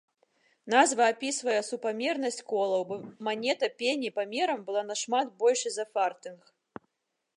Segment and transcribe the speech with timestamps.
[0.73, 6.41] Назва апісвае супамернасць колаў, бо манета пені памерам была нашмат большай за фартынг.